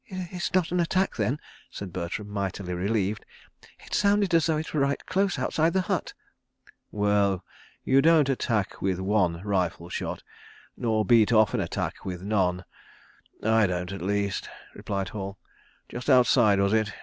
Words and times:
.""It's 0.33 0.51
not 0.55 0.71
an 0.71 0.79
attack, 0.79 1.15
then?" 1.17 1.39
said 1.69 1.93
Bertram, 1.93 2.27
mightily 2.27 2.73
relieved. 2.73 3.23
"It 3.85 3.93
sounded 3.93 4.33
as 4.33 4.47
though 4.47 4.57
it 4.57 4.73
were 4.73 4.79
right 4.79 5.05
close 5.05 5.37
outside 5.37 5.73
the 5.73 5.81
hut...." 5.81 6.15
"Well—you 6.91 8.01
don't 8.01 8.27
attack 8.27 8.81
with 8.81 8.97
one 8.99 9.43
rifle 9.43 9.89
shot—nor 9.89 11.05
beat 11.05 11.31
off 11.31 11.53
an 11.53 11.59
attack 11.59 12.03
with 12.03 12.23
none. 12.23 12.65
I 13.43 13.67
don't, 13.67 13.91
at 13.91 14.01
least," 14.01 14.49
replied 14.73 15.09
Hall... 15.09 15.37
"Just 15.87 16.09
outside, 16.09 16.59
was 16.59 16.73
it?" 16.73 16.91